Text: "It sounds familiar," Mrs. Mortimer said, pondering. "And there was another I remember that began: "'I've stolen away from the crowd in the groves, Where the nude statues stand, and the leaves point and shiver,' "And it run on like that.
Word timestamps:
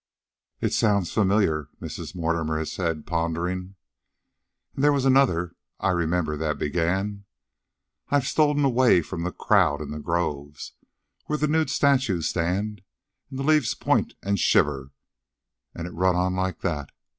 "It 0.61 0.73
sounds 0.73 1.11
familiar," 1.11 1.69
Mrs. 1.79 2.15
Mortimer 2.15 2.65
said, 2.65 3.05
pondering. 3.05 3.75
"And 4.73 4.83
there 4.83 4.91
was 4.91 5.05
another 5.05 5.53
I 5.79 5.89
remember 5.91 6.35
that 6.37 6.57
began: 6.57 7.25
"'I've 8.09 8.25
stolen 8.25 8.65
away 8.65 9.03
from 9.03 9.21
the 9.21 9.31
crowd 9.31 9.79
in 9.79 9.91
the 9.91 9.99
groves, 9.99 10.73
Where 11.27 11.37
the 11.37 11.47
nude 11.47 11.69
statues 11.69 12.29
stand, 12.29 12.81
and 13.29 13.37
the 13.37 13.43
leaves 13.43 13.75
point 13.75 14.15
and 14.23 14.39
shiver,' 14.39 14.89
"And 15.75 15.85
it 15.85 15.93
run 15.93 16.15
on 16.15 16.35
like 16.35 16.61
that. 16.61 16.89